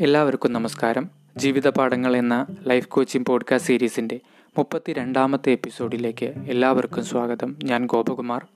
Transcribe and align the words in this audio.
എല്ലാവർക്കും 0.00 0.52
നമസ്കാരം. 0.52 1.10
ജീവിത 1.36 1.68
പാഠങ്ങൾ 1.68 2.16
എന്ന 2.16 2.46
ലൈഫ് 2.66 2.88
കോച്ചിങ് 2.88 3.24
പോഡ്കാസ്റ്റ് 3.24 3.68
സീരീസിന്റെ 3.68 4.20
മുപ്പത്തി 4.58 4.92
രണ്ടാമത്തെ 4.92 5.50
എപ്പിസോഡിലേക്ക് 5.50 6.26
എല്ലാവർക്കും 6.26 7.04
സ്വാഗതം. 7.04 7.56
ഞാൻ 7.64 7.86
ഗോപകുമാർ. 7.86 8.46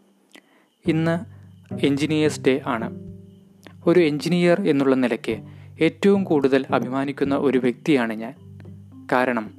ഇന്ന് 0.87 1.19
എഞ്ചിനീയേഴ്സ് 1.87 2.41
ഡേ 2.41 2.61
ആണ്. 2.67 2.99
ഒരു 3.87 4.01
എഞ്ചിനീയർ 4.01 4.61
എന്നുള്ള 4.61 4.95
നിലയ്ക്ക് 4.95 5.41
ഏറ്റവും 5.81 6.25
കൂടുതൽ 6.25 6.67
അഭിമാനിക്കുന്ന 6.71 7.35
ഒരു 7.35 7.59
വ്യക്തിയാണ് 7.59 8.13
ഞാൻ. 8.13 8.35
കാരണം 9.13 9.51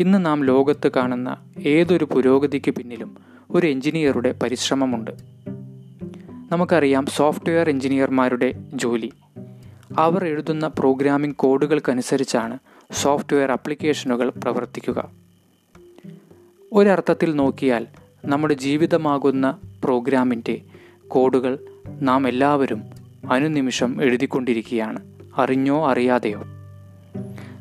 ഇന്ന് 0.00 0.26
നാം 0.26 0.44
ലോകത്ത് 0.44 0.90
കാണുന്ന 0.96 1.36
ഏതൊരു 1.66 2.04
പുരോഗതിക്ക് 2.04 2.70
പിന്നിലും 2.70 3.16
ഒരു 3.50 3.66
എഞ്ചിനീയറുടെ 3.66 4.32
പരിശ്രമമുണ്ട്. 4.42 5.10
നമുക്കറിയാം 6.52 7.06
സോഫ്റ്റ്വെയർ 7.06 7.70
എഞ്ചിനീയർമാരുടെ 7.70 8.54
ജോലി. 8.74 9.10
അവർ 9.98 10.24
എഴുതുന്ന 10.24 10.68
പ്രോഗ്രാമിംഗ് 10.68 11.36
കോഡുകൾക്കനുസരിച്ചാണ് 11.36 12.58
സോഫ്റ്റ്വെയർ 12.92 13.50
ആപ്ലിക്കേഷനുകൾ 13.50 14.28
പ്രവർത്തിക്കുക. 14.28 15.10
ഒരർത്ഥത്തിൽ 16.72 17.36
നോക്കിയാൽ 17.36 17.86
നമ്മുടെ 18.24 18.54
ജീവിതമാകുന്ന 18.54 19.58
പ്രോഗ്രാമിന്റെ 19.84 20.60
കോഡുകൾ 21.08 21.58
നാം 22.00 22.28
എല്ലാവരും 22.28 22.82
അനുനിമിഷം 23.30 24.02
എഴുതിക്കൊണ്ടിരിക്കുകയാണ്. 24.02 25.12
അറിഞ്ഞോ 25.38 25.90
അറിയാതെയോ. 25.90 26.42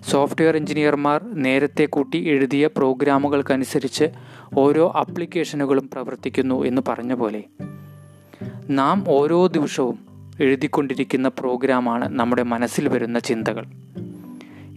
സോഫ്റ്റ്വെയർ 0.10 0.56
എഞ്ചിനീയർമാർ 0.56 1.24
നേരത്തെ 1.24 1.86
കൂട്ടി 1.86 2.18
എഴുതിയ 2.18 2.68
പ്രോഗ്രാമുകൾക്കനുസരിച്ച് 2.68 4.06
ഓരോ 4.58 4.94
ആപ്ലിക്കേഷനുകളും 4.96 5.90
പ്രവർത്തിക്കുന്നു 5.90 6.64
എന്ന് 6.64 6.82
പറഞ്ഞ 6.88 7.14
പോലെ 7.14 7.44
നാം 8.70 9.06
ഓരോ 9.08 9.48
ദിവസവും 9.48 10.07
എഴുതിക്കൊണ്ടിരിക്കുന്ന 10.40 11.28
പ്രോഗ്രാമാണ് 11.28 12.20
നമ്മുടെ 12.20 12.44
മനസ്സിൽ 12.44 12.88
വരുന്ന 12.88 13.20
ചിന്തകൾ. 13.20 13.66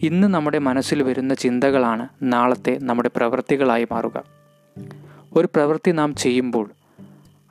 ഇന്ന് 0.03 0.27
നമ്മുടെ 0.27 0.59
മനസ്സിൽ 0.59 1.03
വരുന്ന 1.03 1.35
ചിന്തകളാണ് 1.35 2.09
നാളത്തെ 2.23 2.79
നമ്മുടെ 2.83 3.11
പ്രവൃത്തികളായി 3.17 3.89
മാറുക. 3.93 4.25
ഒരു 5.33 5.49
പ്രവൃത്തി 5.55 5.91
നാം 5.91 6.15
ചെയ്യുമ്പോൾ 6.15 6.71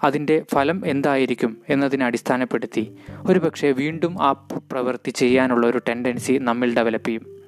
അതിന്റെ 0.03 0.43
ഫലം 0.53 0.81
എന്തായിരിക്കും 0.85 1.57
എന്നതിനെ 1.69 2.05
അടിസ്ഥാനപ്പെടുത്തി 2.05 2.95
ഒരു 3.19 3.39
പക്ഷേ 3.39 3.71
വീണ്ടും 3.71 4.15
ആ 4.21 4.31
പ്രവൃത്തി 4.71 5.09
ചെയ്യാനുള്ള 5.09 5.67
ഒരു 5.67 5.81
ടെൻഡൻസി 5.89 6.33
നമ്മിൽ 6.33 6.75
ഡെവലപ്പ് 6.75 7.07
ചെയ്യും. 7.07 7.39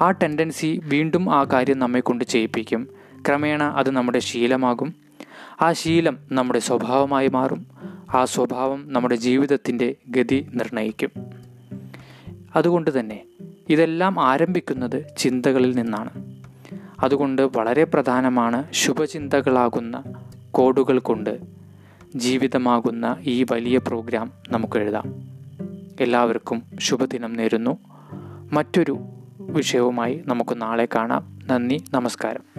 ആ 0.00 0.10
ടെൻഡൻസി 0.10 0.80
വീണ്ടും 0.84 1.34
ആ 1.34 1.44
കാര്യം 1.44 1.78
നമ്മെ 1.78 2.00
കൊണ്ട് 2.00 2.24
ചെയ്യിപ്പിക്കും. 2.24 2.88
ക്രമേണ 3.28 3.62
അത് 3.62 3.90
നമ്മുടെ 3.90 4.18
ശീലമാകും. 4.18 4.94
ആ 5.60 5.72
ശീലം 5.72 6.18
നമ്മുടെ 6.32 6.58
സ്വഭാവമായി 6.58 7.28
മാറും. 7.28 7.66
ആ 8.14 8.24
സ്വഭാവം 8.24 8.92
നമ്മുടെ 8.92 9.14
ജീവിതത്തിന്റെ 9.14 9.94
ഗതി 10.08 10.46
നിർണയിക്കും. 10.54 11.10
അതുകൊണ്ട് 12.56 13.00
തന്നെ 13.00 13.22
ഇതെല്ലാം 13.68 14.24
ആരംഭിക്കുന്നത് 14.24 15.04
ചിന്തകളിൽ 15.16 15.76
നിന്നാണ്. 15.76 16.36
അതുകൊണ്ട് 17.00 17.42
വളരെ 17.42 17.84
പ്രധാനമാണ് 17.84 18.64
ശുഭചിന്തകളാകുന്ന 18.72 20.02
കോഡുകൾ 20.50 20.98
കൊണ്ട് 20.98 21.40
ജീവിതമാകുന്ന 22.16 23.16
ഈ 23.20 23.46
വലിയ 23.50 23.78
പ്രോഗ്രാം 23.78 24.32
നമുക്ക് 24.50 24.78
എഴുതാം. 24.78 25.22
എല്ലാവർക്കും 26.00 26.62
ശുഭദിനം 26.80 27.32
നേരുന്നു. 27.32 27.78
മറ്റൊരു 28.52 28.98
വിഷയവുമായി 29.40 30.22
നമുക്ക് 30.26 30.62
നാളെ 30.62 30.88
കാണാം. 30.94 31.38
നന്ദി 31.46 31.84
നമസ്കാരം. 31.90 32.57